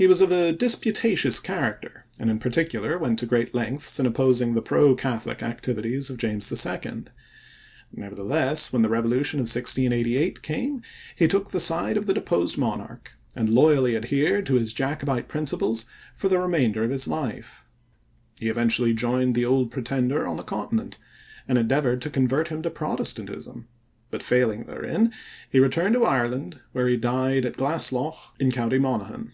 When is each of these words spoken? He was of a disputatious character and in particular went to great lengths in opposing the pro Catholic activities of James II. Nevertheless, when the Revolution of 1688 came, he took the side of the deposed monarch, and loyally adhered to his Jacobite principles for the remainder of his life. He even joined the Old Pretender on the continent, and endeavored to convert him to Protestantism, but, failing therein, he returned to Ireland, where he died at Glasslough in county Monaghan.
He 0.00 0.06
was 0.06 0.20
of 0.20 0.30
a 0.30 0.52
disputatious 0.52 1.40
character 1.40 2.06
and 2.20 2.30
in 2.30 2.38
particular 2.38 2.96
went 2.96 3.18
to 3.18 3.26
great 3.26 3.52
lengths 3.52 3.98
in 3.98 4.06
opposing 4.06 4.54
the 4.54 4.62
pro 4.62 4.94
Catholic 4.94 5.42
activities 5.42 6.08
of 6.08 6.18
James 6.18 6.52
II. 6.64 7.06
Nevertheless, 7.92 8.72
when 8.72 8.82
the 8.82 8.88
Revolution 8.88 9.40
of 9.40 9.46
1688 9.50 10.40
came, 10.40 10.82
he 11.16 11.26
took 11.26 11.50
the 11.50 11.58
side 11.58 11.96
of 11.96 12.06
the 12.06 12.14
deposed 12.14 12.56
monarch, 12.56 13.14
and 13.34 13.48
loyally 13.48 13.96
adhered 13.96 14.46
to 14.46 14.54
his 14.54 14.72
Jacobite 14.72 15.26
principles 15.26 15.84
for 16.14 16.28
the 16.28 16.38
remainder 16.38 16.84
of 16.84 16.90
his 16.92 17.08
life. 17.08 17.66
He 18.38 18.46
even 18.46 18.68
joined 18.68 19.34
the 19.34 19.44
Old 19.44 19.72
Pretender 19.72 20.28
on 20.28 20.36
the 20.36 20.44
continent, 20.44 20.98
and 21.48 21.58
endeavored 21.58 22.00
to 22.02 22.10
convert 22.10 22.46
him 22.46 22.62
to 22.62 22.70
Protestantism, 22.70 23.66
but, 24.12 24.22
failing 24.22 24.66
therein, 24.66 25.12
he 25.50 25.58
returned 25.58 25.94
to 25.94 26.04
Ireland, 26.04 26.60
where 26.70 26.86
he 26.86 26.96
died 26.96 27.44
at 27.44 27.56
Glasslough 27.56 28.30
in 28.38 28.52
county 28.52 28.78
Monaghan. 28.78 29.32